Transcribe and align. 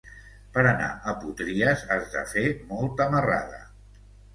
Per 0.55 0.63
anar 0.69 0.87
a 1.11 1.15
Potries 1.25 1.85
has 1.95 2.11
de 2.17 2.27
fer 2.35 2.47
molta 2.75 3.13
marrada. 3.17 3.67